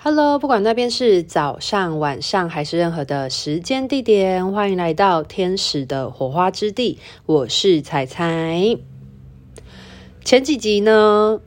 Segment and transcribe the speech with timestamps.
[0.00, 7.00] Hello，不管那边是早上、晚上还是任何的时间地点，欢迎来到天使的火花之地。
[7.26, 8.78] 我是彩彩。
[10.24, 11.40] 前几集呢，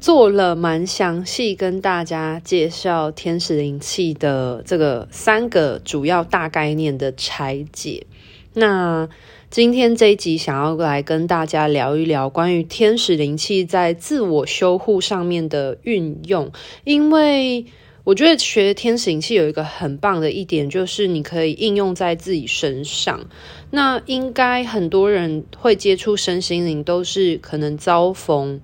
[0.00, 8.04] 做了蛮详细跟大家介绍天使灵气的这个三个主要大概念的拆解。
[8.52, 9.08] 那
[9.48, 16.50] 今天这一集想要来跟大家聊一聊关于天使灵气在自我修护上面的运用，
[16.82, 17.64] 因为
[18.02, 23.28] 我觉得学天使灵气有一个很棒的一点，就是你可以应用在自己身上。
[23.70, 28.60] 那应该很多人会接触身心灵，都是可能遭逢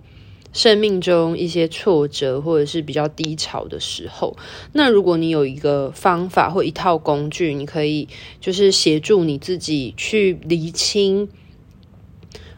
[0.52, 4.36] 生命中一些挫折，或者是比较低潮的时候。
[4.72, 8.08] 那如果你有一个方法或一套工具，你可以
[8.40, 11.28] 就是协助你自己去厘清，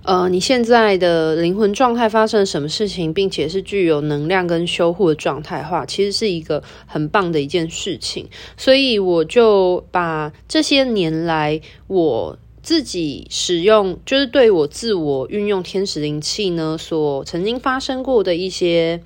[0.03, 8.29] 呃，你现在的灵魂状态发生什么事情，并且是具有能量跟修护的状态的话，其实是一个很棒的一件事情。
[8.57, 12.39] 所以我就把这些年来我。
[12.65, 19.03] 自己使用，就是对我自我运用天使灵气呢，所曾经发生过的一些，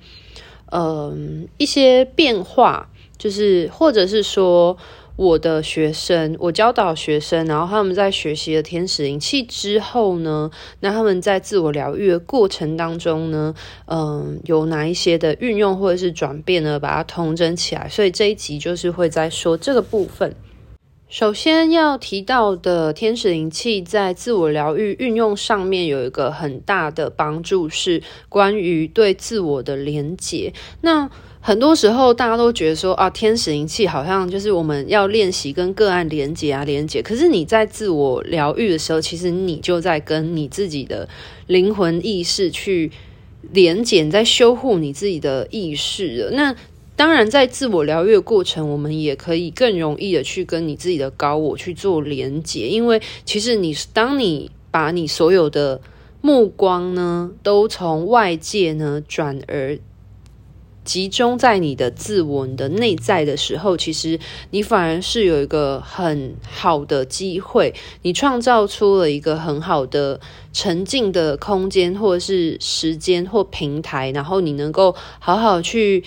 [0.71, 4.77] 嗯、一些变化，就是或者是说
[5.17, 10.49] 我的学生，我教导学生，然后他们在学习了天使灵气之后呢，
[10.79, 13.53] 那他们在自我疗愈的过程当中呢，
[13.87, 16.79] 嗯、有哪一些的运用或者是转变呢？
[16.79, 20.33] 把它统整起来，所以这一集就是会在说这个部分。
[21.09, 30.53] 首先要提到的天使灵气在自我疗愈运用上面有一个很大的帮助，是关于对自我的连结。
[30.81, 31.09] 那
[31.41, 37.01] 很多时候大家都觉得说啊，天使灵气好像就是我们要练习跟个案连结啊，连结。
[37.01, 41.09] 可是你在自我疗愈的时候，其实你就在跟你自己的
[41.47, 42.91] 灵魂意识去
[43.51, 46.29] 连结，在修护你自己的意识。
[46.33, 46.55] 那
[46.99, 55.79] 当然，在自我疗愈的过程，我们也可以更容易的去跟你自己的高我去做连接，因为其实你当你把你所有的
[56.19, 59.79] 目光呢，都从外界呢转而
[60.83, 64.19] 集中在你的自我、你的内在的时候，其实
[64.51, 70.19] 你反而是有一个很好的机会，你创造出了一个很好的
[70.51, 76.03] 沉浸的空间，或者是时间或平台，然后你能够好好去。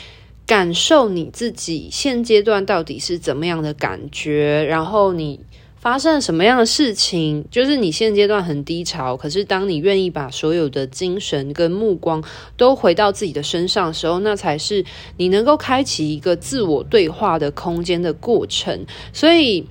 [0.47, 5.41] 感受你自己现阶段到底是怎么样的感觉，然后你
[5.79, 7.45] 发生了什么样的事情？
[7.51, 12.23] 就是你现阶段很低潮，可是当你愿意把所有的精神跟目光
[12.57, 14.85] 都回到自己的身上的时候，那才是
[15.17, 18.87] 你能够开启一个自我对话的空间的过程。
[19.13, 19.67] 所以，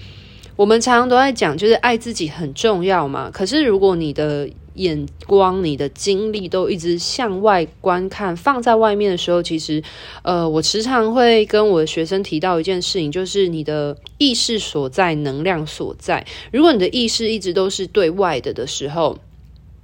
[0.58, 3.30] 我们常常都在讲，就是爱自己很重要嘛。
[3.31, 9.84] 可是，如果你的眼光，你的精力都一直向外观看，放在外面的时候，其实，
[10.24, 16.26] 呃，我时常会跟我的学生提到一件事情，就是你的意识所在，能量所在。
[16.52, 19.18] 如果你的意识一直都是对外的的时候，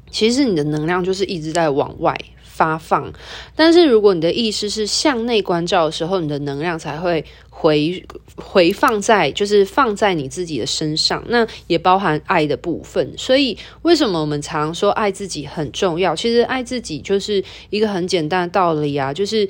[0.10, 3.12] 其实你的能量就是一直在往外发放。
[3.56, 7.26] 但是如果你的意识是向内关照的时候，你的能量才会。
[7.60, 13.18] 回回放在就是放在你自己的身上，那也包含爱的部分。
[13.18, 16.16] 所以为什么我们常说爱自己很重要？
[16.16, 19.50] 其实爱自己就是一个很简单的道理啊，就是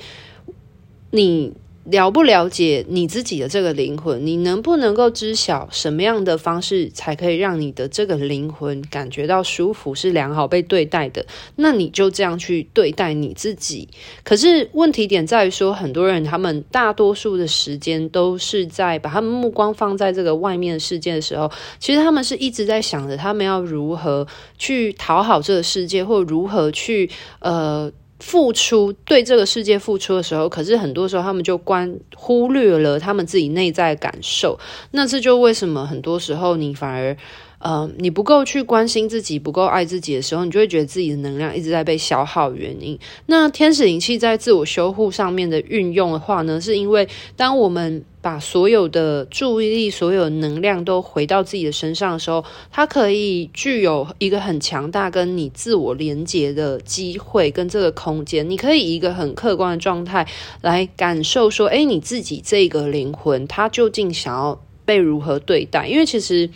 [1.10, 1.52] 你。
[1.90, 4.26] 了不了解你自己的这个灵魂？
[4.26, 11.24] 你能不能够知晓什么样的方式才可以让你的这个灵魂感觉到舒服，是良好被对待的？
[11.56, 13.88] 那你就这样去对待你自己。
[14.22, 24.26] 可是问题点在于说，很多人他们大多数的时间都是在把他们目光放在这个外面的世界的时候，其实他们是一直在想着他们要如何
[24.58, 27.10] 去讨好这个世界，或如何去
[27.40, 27.90] 呃。
[28.20, 34.58] 付出，对这个世界付出的时候，可是很多时候他们就关忽略了他们自己内在感受。
[34.90, 37.16] 那这就为什么很多时候你反而。
[37.60, 42.52] 呃，你不够去关心自己，不够爱自己的时候，你就会觉得自己的能量一直在被消耗。
[42.52, 42.96] 原因，
[43.26, 58.50] 那天使灵气在自我修护上面的运用的话呢，是因为当我们把所有的注意力、所有能量都回到自己的身上的时候，它可以具有一个很强大跟你自我连接的机会跟这个空间。
[58.50, 60.28] 你可以以一个很客观的状态
[60.60, 65.88] 来感受说，诶，你自己这个灵魂，它究竟想要被如何对待？
[65.88, 66.50] 因为其实。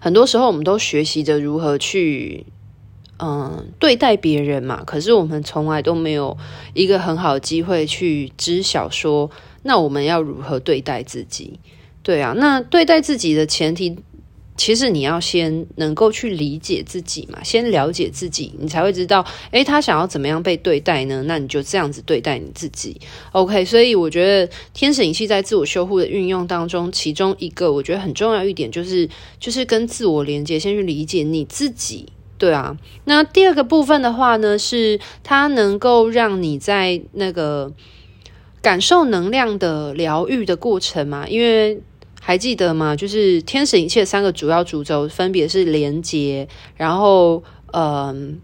[0.00, 2.46] 很多时候，我们都学习着如何去，
[3.18, 4.82] 嗯，对待别人嘛。
[4.84, 6.36] 可是我们从来都没有
[6.74, 9.30] 一个很好的机会去知晓说，
[9.62, 11.58] 那我们要如何对待自己？
[12.02, 13.96] 对啊，那对待自己的前提，
[14.56, 21.22] 其实你要先能够去理解自己嘛，先了解自己，你才会知道，诶，他想要怎么样被对待呢？
[21.26, 23.00] 那你就这样子对待你自己。
[23.30, 29.08] OK，所以我觉得天使灵气在自我修护的运用当中，其中一个我觉得很重要一点就是，
[29.38, 32.06] 就是跟自我连接，先去理解你自己。
[32.36, 37.72] 对啊，那第二个部分的话呢，是它能够让你在那个
[38.62, 41.78] 感受能量的疗愈的过程嘛，因为。
[42.24, 42.94] 还记得吗？
[42.94, 47.42] 就是天使一切三个主要主轴，分别是连接，然后
[47.72, 48.40] 嗯。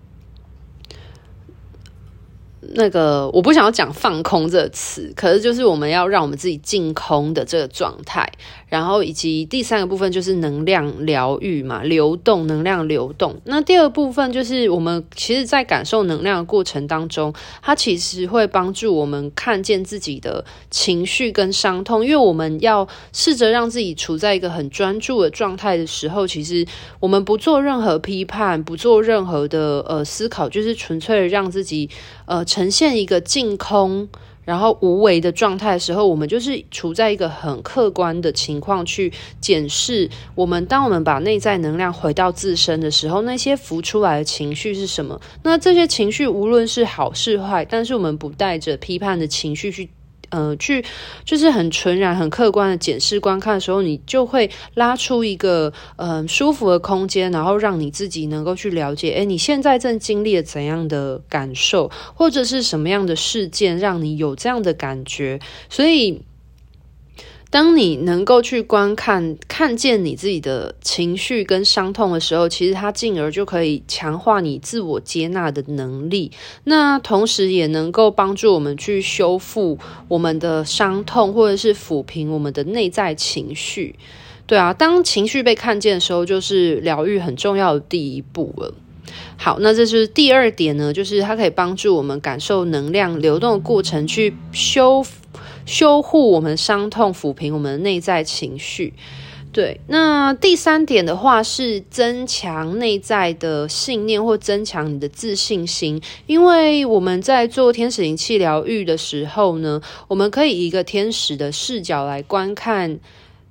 [2.75, 8.31] 那个我不想要讲放空这个词，可是就是我们要让我们自己净空的这个状态，
[8.69, 13.37] 然后以及第三个部分就是能量疗愈嘛，流动能量流动。
[13.44, 17.32] 那第二部分就是我们其实，在感受能量的过程当中，
[17.62, 26.67] 它其实会帮助我们看见自己的情绪跟伤痛，因为我们要试着让自己处在一个很专注的状态的时候，其实
[27.00, 31.88] 我们不做任何批判，不做任何的呃思考，就是纯粹的让自己
[32.28, 32.44] 呃。
[32.44, 34.08] 呈现一个净空，
[34.44, 40.64] 然后无为的状态的时候，我们就是处在一个很客观的情况去检视我们。
[40.64, 45.20] 当我们把内在能量回到自身的时候，那些浮出来的情绪是什么？
[45.42, 49.90] 那这些情绪无论是好是坏，但是我们不带着批判的情绪去。
[50.30, 50.84] 呃，去
[51.25, 65.38] 就是很纯然、很客观的检视、观看的时候，你就会拉出一个呃舒服的空间，然后让你自己能够去了解，哎，你现在正经历了怎样的感受，或者是什么样的事件让你有这样的感觉，
[65.69, 66.22] 所以。
[67.50, 76.31] 当你能够去观看、看见你自己的情绪跟伤痛的时候，其实它进而就可以强化你自我接纳的能力。
[76.65, 79.79] 那同时也能够帮助我们去修复
[80.09, 83.95] 我们的伤痛，或者是抚平我们的内在情绪。
[84.47, 88.75] 对啊，当情绪被看见的时候，就是疗愈很重要的第一步了。
[89.39, 95.27] 好，那这是第二点呢，就是它可以帮助我们感受能量流动的过程，去修复。
[95.69, 98.94] 修护我们伤痛，抚平我们的内在情绪。
[99.53, 106.00] 对，那第三点的话是增强内在的信念，或增强你的自信心。
[106.26, 112.99] 因为我们在做天使灵气疗愈的时候呢，我们可以以一个天使的视角来观看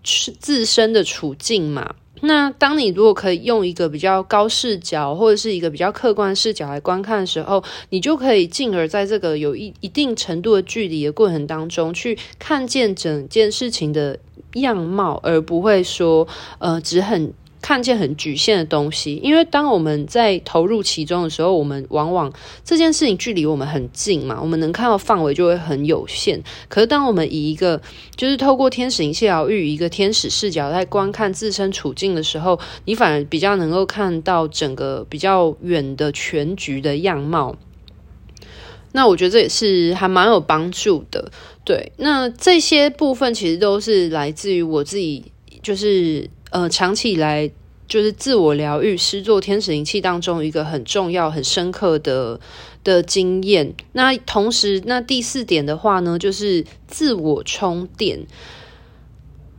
[0.03, 1.95] 自身的处境嘛。
[2.21, 14.17] 那当你如果可以用一个比较高视角，或者是一个比较客观视角来观看的时候，你就可以进而在这个有一一定程度的距离的过程当中，去看见整件事情的
[14.55, 16.27] 样貌，而不会说，
[16.59, 17.33] 呃，只很。
[17.67, 22.31] 看见很局限的东西，因为当我们在投入其中的时候，我们往往
[22.63, 26.41] 这件事情距离我们很近嘛，我们能看到范围就会很有限。
[26.69, 27.81] 可是当我们以一个
[28.15, 37.57] 就是透过天使灵气疗愈一个天使视角在观看自身处境的时候，你反而比较能够看到整个比较远的全局的样貌。
[38.93, 41.29] 那我觉得这也是还蛮有帮助的。
[41.65, 45.25] 对，那这些部分其实都是来自于我自己，
[45.61, 46.29] 就是。
[46.51, 47.49] 呃，长期以来
[47.87, 52.39] 就是自我疗愈、诗作天使灵气当中一个很重要、很深刻的
[52.83, 53.73] 的经验。
[53.93, 58.25] 那同时，那第四点的话呢，就是自我充电。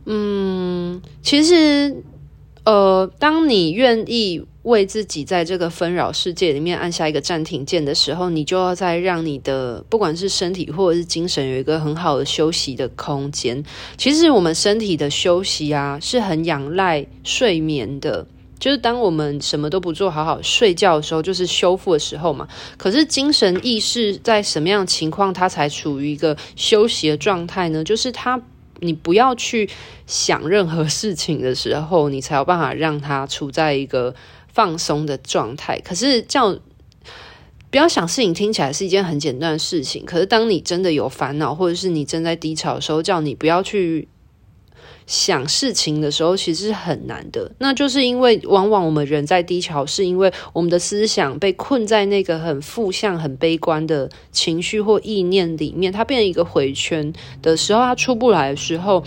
[0.05, 2.03] 嗯，其实，
[2.63, 4.45] 呃，当你愿意。
[4.69, 13.63] 为自己在这个纷扰世界里面按下一个暂停键的时候，你就要再让你的不管是身体或者是精神有一个很好的休息的空间。
[13.97, 18.25] 其实我们身体的休息啊，是很仰赖睡眠的。
[18.59, 22.45] 就是当我们什么都不做，好好睡觉的时候，就是修复的时候嘛。
[22.77, 27.81] 可是精神意识在什么样的情况，它才处于一个休息的状态呢？
[27.83, 28.41] 就是它，
[28.81, 29.69] 你不要去
[30.05, 34.13] 想任何事情的时候，你才有办法让它处在一个。
[34.53, 36.57] 放松的状态，可是叫
[37.71, 40.03] 不要想事情，听起来是一件很简单的事情。
[40.03, 44.07] 可是当你真的有烦恼，或者是你正在低潮的时候，叫你不要去
[45.05, 47.51] 想事情的时候，其实是很难的。
[47.59, 57.13] 那就是因为往往我们人在低潮，是因为我们的思想被困在那个很负向、很悲观的情绪或意念里面，它变成一个回圈
[57.43, 59.03] 的时候，它出不来的时候，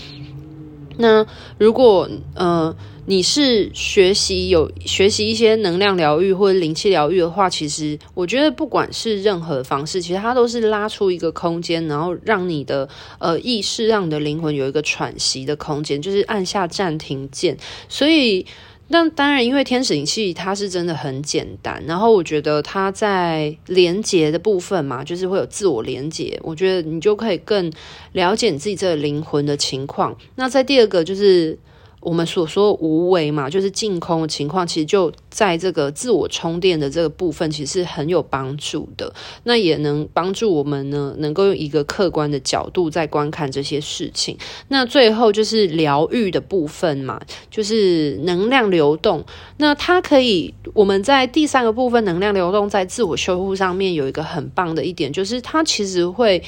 [0.98, 1.26] 那
[1.58, 2.76] 如果呃。
[3.06, 17.56] 你是学习有学习一些能量疗愈或者灵气疗愈的话，其实我觉得不管是任何方式，其实它都是拉出一个空间，然后让你的呃意识、让你的灵魂有一个喘息的空间，就是按下暂停键。
[17.88, 18.46] 所以，
[18.86, 27.72] 那当然，因为天使灵气它是真的很简单，然后我觉得它在连接的部分嘛，就是会有自我连接，我觉得你就可以更
[28.12, 30.16] 了解你自己这个灵魂的情况。
[30.36, 31.58] 那在第二个就是。
[32.02, 39.14] 我们所说无为嘛，就是净空的情况，其实就在这个自我充电的这个部分，其实很有帮助的。
[39.44, 44.36] 那也能帮助我们呢，能够用一个客观的角度在观看这些事情。
[44.68, 49.24] 那最后就是疗愈的部分嘛，就是能量流动。
[49.58, 56.42] 那它可以，我们在第三个部分，能量流动在自我修复上面有一个很棒的一点，就是它其实会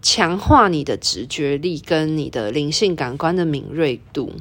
[0.00, 4.32] 强化你的直觉力跟你的灵性感官的敏锐度。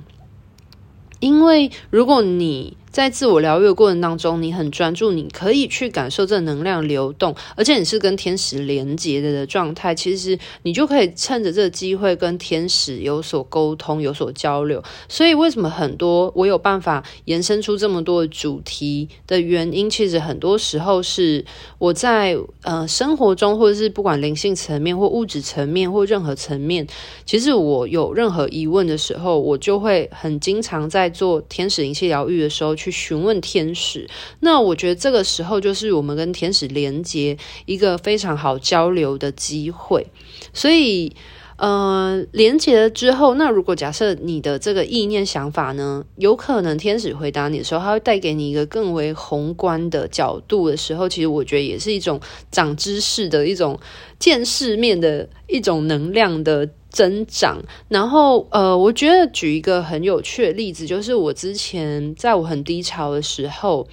[1.20, 14.84] 因为如果你在自我疗愈的过程当中，你很专注，你可以去感受这能量流动，而且你是跟天使连接的的状态，其实你就可以趁着这个机会跟天使有所沟通、有所交流。
[15.08, 21.46] 所以，为什么很多我有办法延伸出这么多的主题的原因，其实很多时候是
[21.78, 26.88] 我在呃生活中，或者是不管灵性层面或物质层面或任何层面，
[27.24, 32.79] 其实我有任何疑问的时候，我就会很经常在做天使灵气疗愈的时候。
[32.80, 34.10] 去询问天使，
[34.40, 40.08] 那我觉得这个时候就是我们跟天使连接一个非常好交流的机会。
[40.54, 41.14] 所以，
[41.60, 52.20] 呃，连接了之后，那如果假设你的这个意念想法呢，有可能天使回答你的时候，他会带给你一个更为宏观的角度的时候，其实我觉得也是一种
[52.52, 53.80] 长知识的一种
[54.18, 56.70] 见世面的一种能量的。
[56.92, 63.88] 增长，然后呃，我觉得举一个很有趣的例子，就是我之前在我很低潮的时候，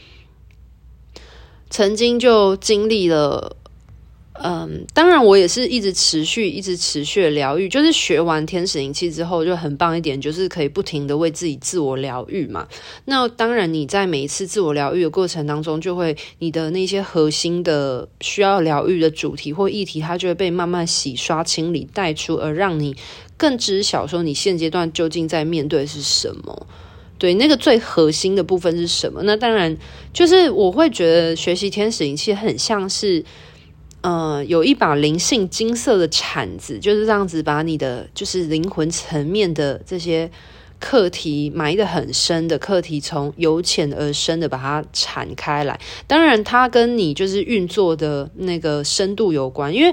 [1.68, 3.58] 曾经就经历了。
[4.42, 7.68] 嗯，当然，我也是一直持续、一直持续疗愈。
[7.68, 12.68] 就是学完天使灵气之后，就很棒一点，就是可以不停的为自己自我疗愈嘛。
[13.06, 22.94] 那当然，你在每一次自我疗愈的过程当中，就会你的那些核心的需要疗愈的主题或议题，它就会被慢慢洗刷、清理、带出，而让你
[23.36, 26.66] 更知晓说你现阶段究竟在面对是什么。
[27.18, 29.22] 对，那个最核心的部分是什么？
[29.22, 29.76] 那当然，
[30.12, 33.24] 就是我会觉得学习天使灵气很像是。
[34.06, 40.30] 呃，有一把灵性金色的铲子，就是这样子把你的就是灵魂层面的这些
[40.78, 45.80] 课题埋得很深的课题，从由浅而深的把它铲开来。
[46.06, 49.92] 当然，它跟你就是运作的那个深度有关，因为。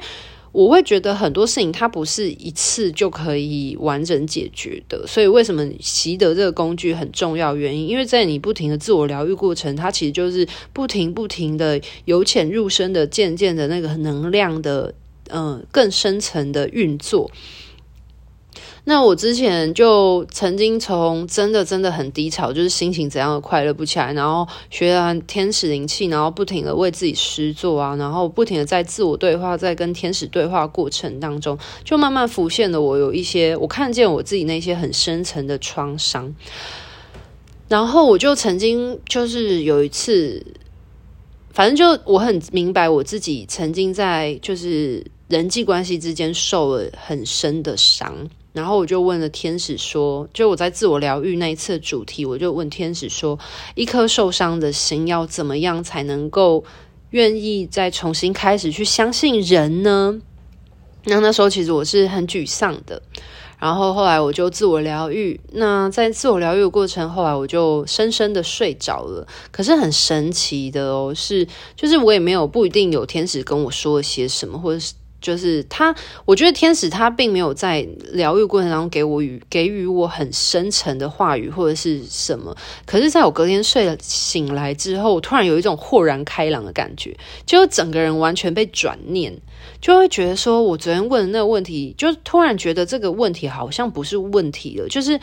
[0.54, 7.56] 我会觉得很多事情它不是一次就可以完整解决的，所以为什么习得这个工具很重要？
[7.56, 14.94] 原因，因为在你不停的自我疗愈过程，它其实就是不停不停的由浅入深的，渐渐的那个能量的，
[15.30, 17.32] 嗯、更深层的运作。
[18.86, 36.36] 那我之前就曾经从真的真的很低潮，就是心情怎样的快乐不起来，然后学完天使灵气，然后不停的为自己施作啊，然后不停的在自我对话，在跟天使对话过程当中，就慢慢浮现了我有一些，我看见我自己那些很深层的创伤，
[37.70, 40.46] 然后我就曾经就是有一次，
[41.54, 48.28] 反正就我很明白我自己曾经在就是人际关系之间受了很深的伤。
[48.54, 53.38] 然后我就问了天使说，就我在自我疗愈那一次的主题，我就问天使说，
[53.74, 56.64] 一颗受伤的心要怎么样才能够
[57.10, 60.22] 愿意再重新开始去相信人呢？
[61.06, 63.02] 那那时候其实我是很沮丧的。
[63.60, 69.26] 然后后来我就自我疗愈，那在自我疗愈的过程，后来我就深深的睡着了。
[69.52, 74.94] 可是很神奇的哦，是就是我也没有不一定有天使跟我说了些什么，或者是。
[75.24, 89.34] 就是他，我觉得天使他并没有在疗愈过程当中给我予给予我很深沉的话语或者是什么，可是在我隔天睡了醒来之后，突然有一种豁然开朗的感觉，就整个人完全被转念，
[89.84, 95.20] 就会觉得说我昨天问的那个问题，就突然觉得这个问题好像不是问题了，就是。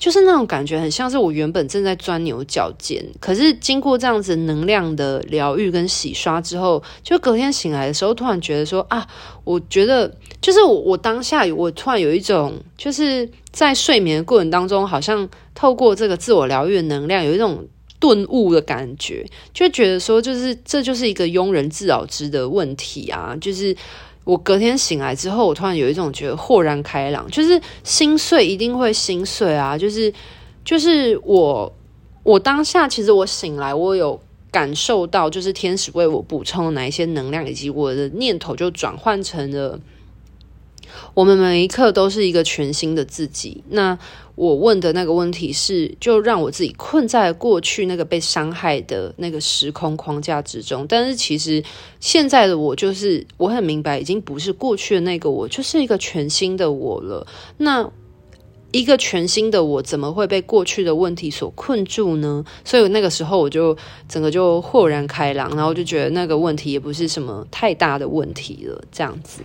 [0.00, 9.06] 就是那种感觉，很像是我原本正在钻牛角尖，可是经过这样子能量的疗愈跟洗刷之后，就隔天醒来的时候，突然觉得说啊，
[9.44, 17.68] 我觉得就是我我当下我突然有一种，就是在睡眠的过程当中，好像透过这个自我疗愈的能量，有一种
[18.00, 23.76] 顿悟的感觉，就觉得说，就是这就是一个庸人自扰之的问题啊，就是。
[24.24, 30.12] 我隔天醒来之后，我突然有一种觉得豁然开朗，就是心碎一定会心碎啊，就是
[30.62, 31.72] 就是我
[32.22, 34.20] 我当下其实我醒来，我有
[34.52, 39.80] 感受到，就是天使为我补充哪一些能量，以及我的念头就转换成了。
[41.14, 43.62] 我们每一刻都是一个全新的自己。
[43.70, 43.98] 那
[44.34, 50.86] 我问的那个问题是，就让我自己困在过去那个被伤害的那个时空框架之中。
[50.88, 51.62] 但是其实
[51.98, 57.26] 现在的我，就是我很明白，已经不是过去的那个我，就是一个全新的我了。
[57.58, 57.90] 那
[58.72, 62.42] 一个全新的我，怎么会被过去的问题所困住呢？
[62.64, 63.76] 所以那个时候我就
[64.08, 69.42] 整个就豁然开朗，然后就觉得那个问题也不是什么太大的问题了，这样子。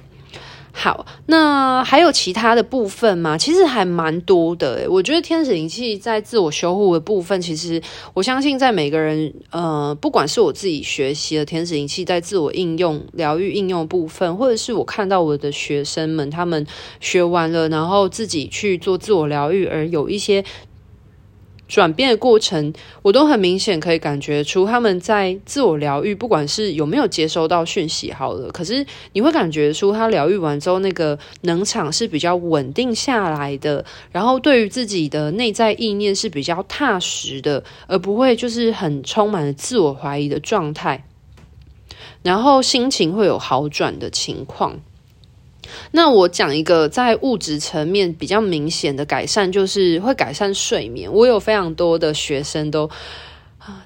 [0.77, 3.37] 好，那还有其他的部分吗？
[3.37, 4.87] 其实还蛮多的诶。
[4.87, 7.81] 我觉得天使灵气在自我修护的部分，其实
[8.13, 16.67] 我相信在每个人，呃，不管是我自己学习的天使灵气在自我应用、疗愈应用部分，或者是我看到我的学生们他们
[16.99, 20.43] 学完了，然后自己去做自我疗愈，而有一些。
[21.67, 41.03] 转变的过程，我都很明显可以感觉出他们在自我疗愈，不管是有没有接收到讯息，好了，可是你会感觉出他疗愈完之后，那个能场是比较稳定下来的，然后对于自己的内在意念是比较踏实的，而不会就是很充满了自我怀疑的状态，
[42.21, 44.79] 然后心情会有好转的情况。
[45.91, 51.11] 那我讲一个在物质层面比较明显的改善，就是会改善睡眠。
[51.11, 52.89] 我有非常多的学生都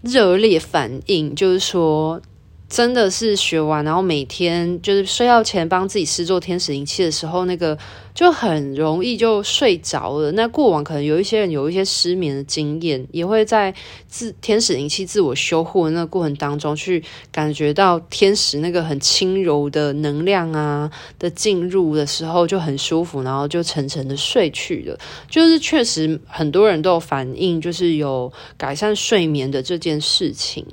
[0.01, 2.21] 热烈反应，就是说。
[2.69, 7.75] 真的是学完，然后每天就是睡觉前帮自己施做天使灵气的时候，那个
[8.13, 10.31] 就很容易就睡着了。
[10.33, 13.73] 那过往可能有一些人有一些失眠的经验，也会在
[14.07, 24.95] 自天使灵气自我修护的那个过程当中，去感觉到天使那个很轻柔的能量啊的进入的时候就很舒服，然后就沉沉的睡去了。
[25.27, 30.63] 就是确实很多人都有反映，就是有改善睡眠的这件事情。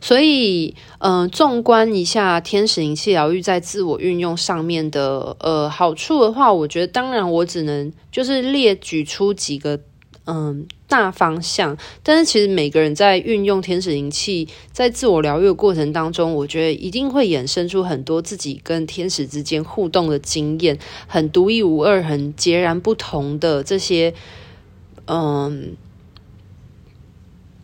[0.00, 9.80] 所以，嗯、纵观一下天使灵气疗愈在自我运用上面的呃好处的话，我觉得当然我只能就是列举出几个
[10.24, 11.76] 嗯、大方向。
[12.02, 24.14] 但是其实每个人在运用天使灵气在自我疗愈的过程当中，我觉得一定会衍生出很多自己跟天使之间互动的经验，很独一无二、很截然不同的这些
[25.06, 25.76] 嗯。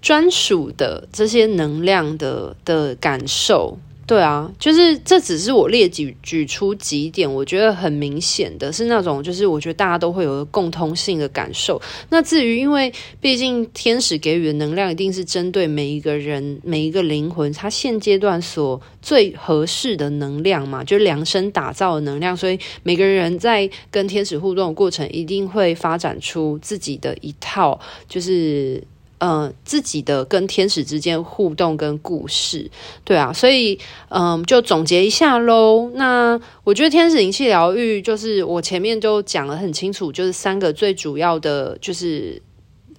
[0.09, 11.79] 专属的这些能量的的感受，对啊，就是这只是我列举举出几点，我觉得很明显的是那种，就是我觉得大家都会有共通性的感受。
[12.09, 28.83] 那至于，因为毕竟天使给予的能量一定是针对每一个人、每一个灵魂，他现阶段所最合适的能量嘛，就量身打造的能量，所以每个人在跟天使互动的过程，一定会发展出自己的一套，就是。
[29.21, 32.71] 呃，自己的跟天使之间互动跟故事，
[33.03, 33.77] 对啊，所以
[34.11, 35.91] 嗯、就总结一下喽。
[35.95, 42.41] 那我觉得天使灵气疗愈，就是我前面就讲得很清楚，就是三个最主要的，就是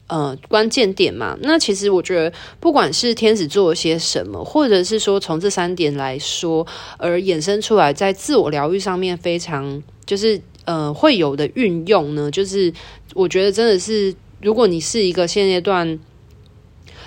[0.07, 1.37] 呃关键点嘛。
[1.41, 12.73] 那其实我觉得，不管是天使做了些什么，或者是说从这三点来说而衍生出来，在自我疗愈上面非常就是呃会有的运用呢，就是
[13.13, 15.97] 我觉得真的是，如果你是一个现阶段。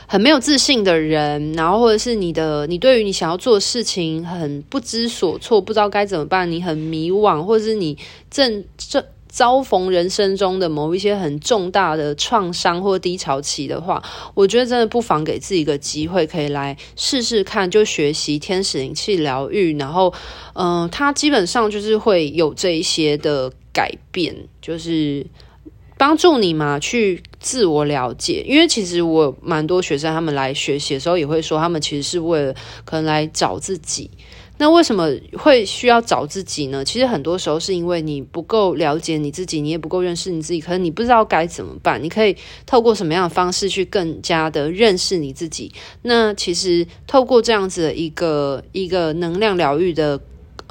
[0.07, 7.97] 很没有自信的人，然后或者是你的，你对于你想要做的事情很不知所措，不知道该怎么办，你很迷惘，或者是你
[8.31, 14.03] 正正遭逢人生中的某一些很重大的创伤或低潮期的话，
[14.35, 20.13] 我觉得真的不妨给自己一个机会，可以来试试看，就学习天使灵气疗愈，然后，
[20.53, 25.27] 嗯、呃，它基本上就是会有这一些的改变，就是。
[26.03, 28.45] 帮助你嘛，去自我了解。
[28.45, 32.53] 因为其实我蛮多学生，他们来学习的时候也会说，他们其实是为了
[32.85, 34.11] 可能来找自己。
[34.59, 36.85] 那为什么会需要找自己呢？
[36.85, 42.03] 其实很多时候是因为你不够了解你自己，你也不够认识你自己，可能你不知道该怎么办。
[42.03, 42.37] 你可以
[42.67, 45.73] 透过什么样的方式去更加的认识你自己？
[46.03, 50.21] 那其实透过这样子的一个一个能量疗愈的。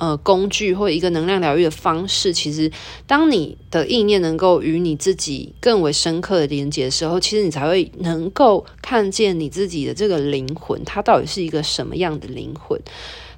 [0.02, 2.72] 呃，工具或一个能量疗愈的方式，其实
[3.06, 12.82] 当你的意念能够与你自己更为深刻的连接的时候，其实你才会能够看见你自己的这个灵魂，它到底是一个什么样的灵魂？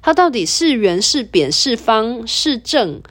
[0.00, 3.02] 它到底是圆是扁是方是正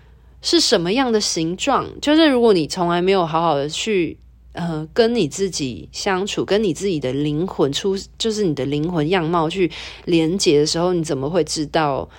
[0.42, 1.88] 是什么样的形状？
[2.02, 4.18] 就是如果你从来没有好好的去
[4.54, 9.70] 呃跟你自己相处，跟你自己的灵魂出，就是你的灵魂样貌去
[10.06, 12.10] 连接的时候，你怎么会知道？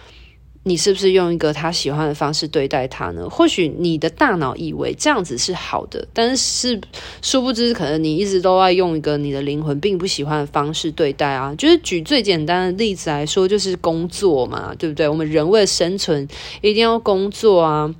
[0.66, 3.28] 你是不是用一个他喜欢的方式对待他呢？
[3.28, 6.80] 或许你的大脑以为这样子是好的，但是
[7.20, 11.54] 殊不知，可能你一直都在用一个你的灵魂并不喜欢的方式对待啊。
[11.56, 15.06] 就是举最简单的例子来说，就是工作嘛，对不对？
[15.06, 16.26] 我们人为了生存
[16.62, 17.94] 一定要工作啊。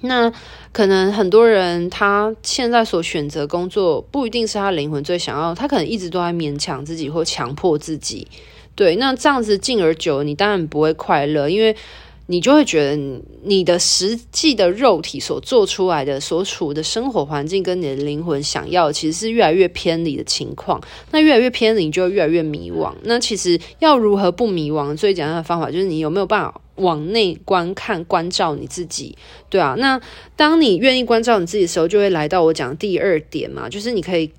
[0.00, 0.30] 那
[0.72, 8.26] 可能很多人他现在所选择工作不一定是他灵魂最想要，他可能一直都在勉强自己或强迫自己。
[8.74, 11.76] 对，那这样子进而久，你当然不会快乐，因为
[12.26, 20.80] 你就会觉得你的实际的肉体所做出来的、所处的生活环境，跟你的灵魂想要，其实是越来越偏离的情况。
[21.10, 22.92] 那越来越偏离，就越来越迷惘。
[23.02, 24.96] 那其实要如何不迷惘？
[24.96, 29.16] 最简单的方法就是你有没有办法往内观看、关照你自己，
[29.50, 29.76] 对啊。
[29.78, 30.00] 那
[30.34, 34.30] 当你愿意关照你自己的时候，就会来到我讲第二点嘛，就是你可以。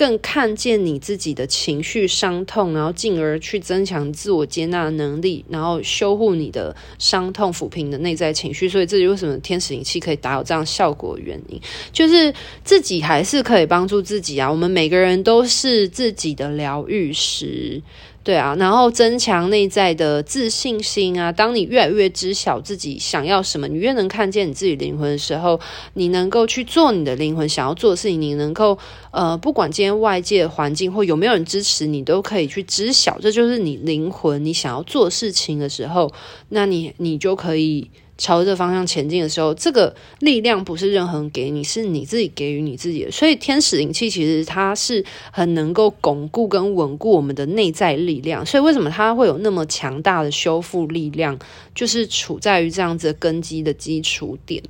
[0.00, 8.66] 更看见你自己的情绪伤痛，然后进而去增强自我接纳能力，然后修护你的伤痛，抚平的内在情绪。
[8.66, 11.60] 所以这就为什么天使灵气可以达到这样效果的原因，
[11.92, 12.32] 就是
[12.64, 14.50] 自己还是可以帮助自己啊。
[14.50, 17.82] 我们每个人都是自己的疗愈师。
[18.22, 21.32] 对啊，然后增强内在的自信心啊。
[21.32, 25.58] 当你越来越知晓自己想要什么，你越能看见你自己灵魂的时候，
[25.94, 28.20] 你能够去做你的灵魂想要做的事情。
[28.20, 28.78] 你能够
[29.10, 36.12] 呃，不管今天外界环境或有没有人支持你，都可以去知晓，这就是你灵魂你想要做事情的时候，
[36.50, 37.90] 那你你就可以。
[38.22, 43.10] 朝着方向前进的时候，这个力量不是任何人给你，是你自己给予你自己的。
[43.10, 48.44] 所以天使灵气其实它是很能够巩固跟稳固我们的内在力量。
[48.44, 51.38] 所以为什么它会有那么强大的修复力量，
[51.74, 54.62] 就是处在于这样子的根基的基础点。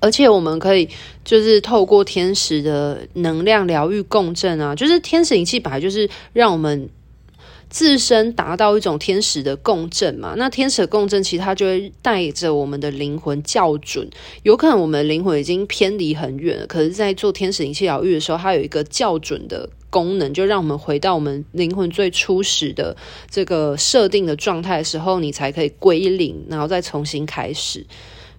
[0.00, 0.88] 而且我们可以
[1.24, 6.88] 就是透过天使的能量疗愈共振啊，就是天使灵气本来就是让我们。
[7.72, 14.10] 自身达到一种天使的共振嘛，那天使共振其实它就会带着我们的灵魂校准，
[14.42, 22.96] 有可能我们的灵魂已经偏离很远了，可是，在做天使灵气疗愈的时候，它有一个校准的功能，就让我们回到我们灵魂最初始的
[23.30, 27.86] 这个设定的状态的时候，你才可以归零，然后再重新开始。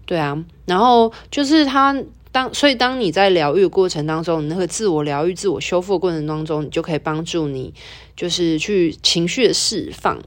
[0.06, 1.96] 对啊，然后就是它。
[2.34, 7.74] 当所以，当你在疗愈过程当中，你那个自我疗愈、自我修复的过程当中，你就可以帮助你，
[8.16, 10.18] 就是去情绪的释放，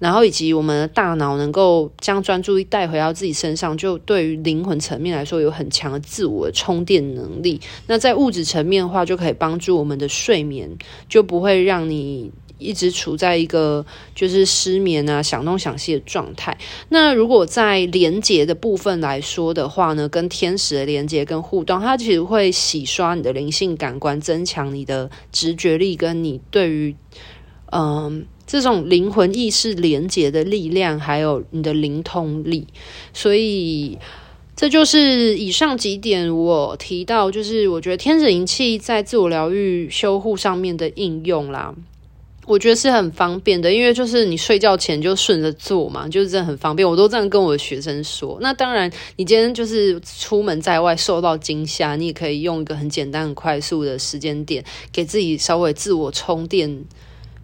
[0.00, 7.60] 然后以及我们的大脑能够将专注力带回到自己身上，就对于灵魂层面来说有很强的自我充电能力。
[7.86, 10.68] 那在物质层面的话，就可以帮助我们的睡眠，
[11.08, 12.32] 就不会让你。
[12.62, 16.56] 一直处在一个就是失眠啊、想东想西的状态。
[16.88, 26.94] 那如果在连接的部分来说的话呢，跟天使的连接跟互动，它其实会洗刷你的灵性感官，增强你的直觉力，跟你对于
[27.70, 28.12] 嗯、呃、
[28.46, 32.66] 这种灵魂意识连接的力量，还有你的灵通力。
[33.12, 33.98] 所以
[34.54, 41.74] 这就是以上几点我提到，就是我觉得天使灵气在自我疗愈修护上面的应用啦。
[42.44, 46.86] 我觉得是很方便的，因为就是你睡觉前就顺着做嘛，就是真的很方便。
[46.86, 48.36] 我都这样跟我的学生说。
[48.40, 56.84] 那当然，你今天就是出门在外受到惊吓，你也可以用一个很简单、很快速的时间点，给自己稍微自我充电、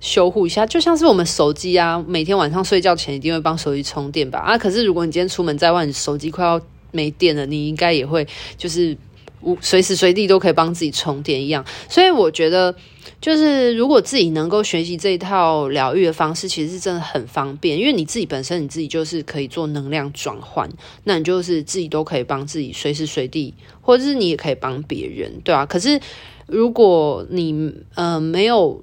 [0.00, 0.66] 修护一下。
[0.66, 4.40] 就像是我们手机啊，每天晚上睡觉前一定会帮手机充电吧？
[4.40, 8.96] 啊，可是如果你今天出门在外，你手机快要没电了，你应该也会就是
[9.42, 11.64] 无随时随地都可以帮自己充电一样。
[11.88, 12.74] 所以我觉得。
[13.20, 20.68] 就是如果自己能够学习这一套疗愈的方式，其实是真的很方便，因为你自己本身你自己就是可以做能量转换，
[21.04, 25.66] 那你就是自己都可以帮自己随时随地，或者是你也可以帮别人，对啊。
[25.66, 26.00] 可是
[26.46, 28.82] 如果你呃没有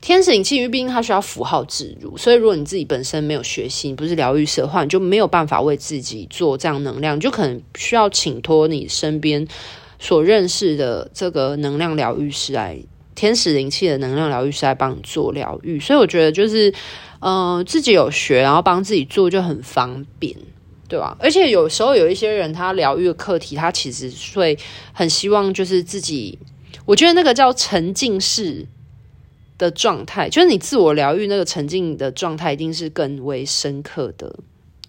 [0.00, 9.46] 天使引气，因为毕竟它需要符号植入，所以如果你自己本身没有学习，不是疗愈师的话，你就没有办法为自己做这样能量，你就可能需要请托你身边
[9.98, 12.78] 所认识的这个能量疗愈师来。
[13.14, 16.70] 天使灵气的能量疗愈师来帮你做疗愈，所以我觉得就是，
[17.20, 20.36] 嗯、呃，自己有学，然后帮自己做就很方便，
[20.88, 21.16] 对吧？
[21.20, 24.58] 而且有时候有一些人，他疗愈的课题，他其实会
[24.92, 26.38] 很希望就是自己，
[26.84, 28.66] 我觉得那个叫沉浸式
[29.56, 34.36] 的状态，就是你自我疗愈那个沉浸的状态，一定是更为深刻的。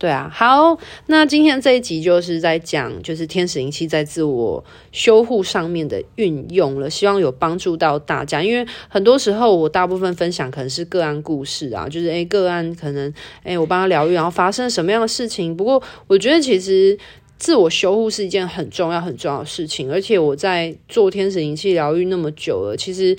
[0.06, 8.44] 对啊，好，那今天这一集就是在讲，就是天使灵气在自我修护上面的运用了，希望有帮助到大家。
[8.44, 15.58] 因为很多时候我大部分分享可能是个案故事啊，就是诶个案可能诶我帮他疗愈，然后发生什么样的事情。
[15.58, 16.96] 不过我觉得其实
[17.39, 23.18] 自我修护是一件很重要很重要的事情，而且我在做天使灵气疗愈那么久了，其实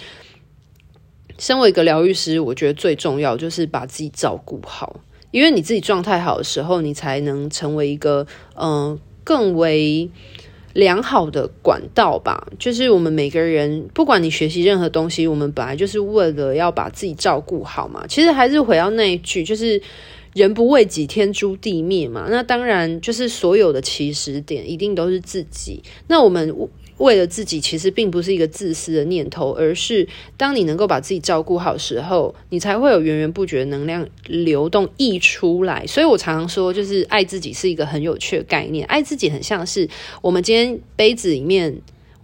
[1.36, 5.00] 身为一个疗愈师，我觉得最重要就是把自己照顾好。
[5.36, 8.26] 因为你自己状态好的时候，你才能成为一个
[8.58, 10.08] 嗯、更为
[10.72, 12.48] 良好的管道吧。
[12.58, 18.06] 就是我们每个人，不管你学习任何东西，我们本来就是为了要把自己照顾好嘛。
[18.08, 19.78] 其实还是回到那一句，就是
[20.32, 22.28] 人不为己，天诛地灭嘛。
[22.30, 25.82] 那当然就是所有的起始点一定都是自己。
[26.08, 26.56] 那我们。
[26.98, 30.06] 为了自己，其实并不是一个自私的念头，而是
[30.36, 35.86] 当你能够把自己照顾好时候，你才会有源源不绝的能量流动溢出来。
[35.86, 38.86] 所以我常常说，就是爱自己是一个很有趣的概念。
[38.86, 39.88] 爱自己很像是
[40.22, 41.76] 我们今天杯子里面。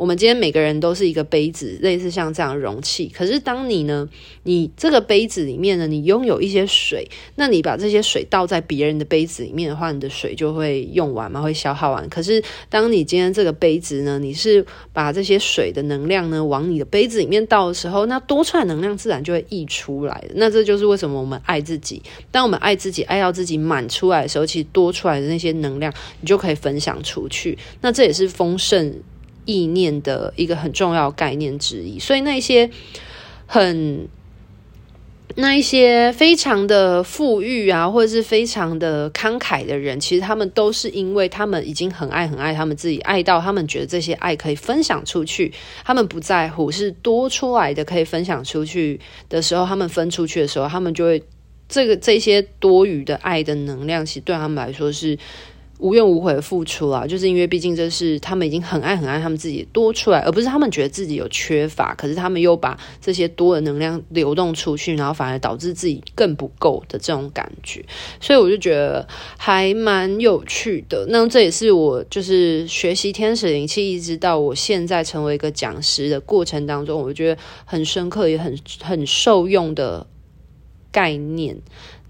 [0.02, 3.08] 我们今天每个人都是一个杯子，类似像这样容器。
[3.14, 4.08] 可是当你呢，
[4.42, 12.08] 你这个杯子里面呢，你拥有一些水，那你把这些水倒在别人的杯子里面的话，你的水就会用完嘛，会消耗完。
[12.08, 20.24] 可是当你今天这个杯子呢，你是把这些水的能量呢往你的杯子里面倒的时候，那多出来能量自然就会溢出来。
[20.34, 22.02] 那这就是为什么我们爱自己。
[22.32, 27.56] 当我们爱自己，爱到自己满出来的时候，其实多出来的那些能量，你就可以分享出去。
[27.82, 28.92] 那这也是丰盛。
[29.44, 32.70] 意念的一个很重要概念之一，所以那些
[33.46, 34.08] 很
[35.34, 45.52] 那一些非常的富裕啊，或者是非常的慷慨的人，其实他们都是因为他们已经很爱很爱他们自己，爱到他们觉得这些爱可以分享出去，
[45.84, 51.22] 他们不在乎是多出来的可以分享出去的时候，他们分出去的时候，他们就会
[51.68, 55.18] 这个这些多余的爱的能量，其实对他们来说是。
[55.82, 67.84] 无怨无悔的付出啊，就是因为毕竟这是他们已经很爱很爱他们自己多出来，而不是他们觉得自己有缺乏，可是他们又把这些多的能量流动出去，然后反而导致自己更不够的这种感觉，
[68.20, 71.04] 所以我就觉得还蛮有趣的。
[71.08, 80.06] 那这也是我就是学习天使灵气，一直到我现在成为一个讲师的过程当中，我觉得很深刻也很很受用的
[80.92, 81.56] 概念。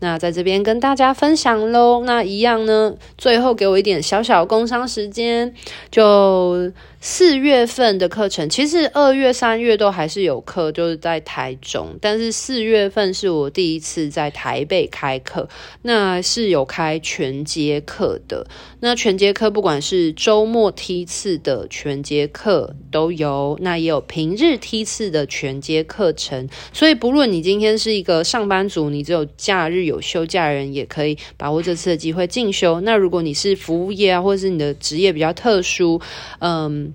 [0.03, 2.03] 那在这边跟大家分享喽。
[2.05, 5.55] 那一样呢，最后给我一点小小工伤时间，
[5.91, 6.71] 就。
[7.05, 11.99] 四月份的课程，其实二月、三月都还是有课，就是在台中。
[12.01, 15.49] 但是四月份是我第一次在台北开课，
[15.83, 18.47] 那是有开全阶课的。
[18.79, 26.49] 那全阶课不管是周末梯次的全阶课都有，那也有平日梯次的全阶课程。
[26.73, 32.81] 所以不论你今天是一个上班族，你只有假日有休假人，也可以把握这次的机会进修。
[32.83, 36.01] 那如果你是服务业啊，或者是你的职业比较特殊，
[36.39, 36.92] 嗯。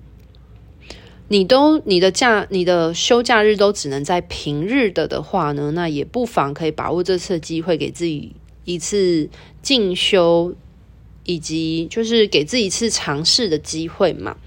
[1.30, 9.30] 你都你的假你的休假日都只能在平日的的话呢，那也不妨可以把握这次机会，给自己一次
[9.62, 10.56] 进修，
[11.26, 14.38] 以及就是给自己一次尝试的机会嘛。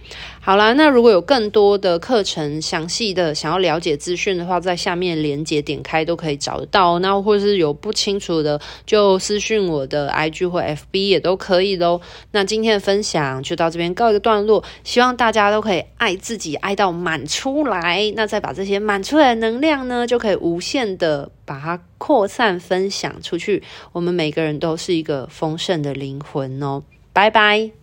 [0.43, 6.99] 好啦，那如果有更多的课程详细的想要了解资讯的话，在下面链接点开都可以找得到。
[7.01, 12.01] 那或是有不清楚的，就私讯我的 IG 或 FB 也都可以喽。
[12.33, 18.11] 那今天的分享就到这边告一个段落，希望大家都可以爱自己，爱到满出来。
[18.17, 23.63] 那再把这些满出来的能量呢，就可以无限的把它扩散分享出去。
[23.93, 26.83] 我们每个人都是一个丰盛的灵魂哦。
[27.13, 27.80] 拜拜。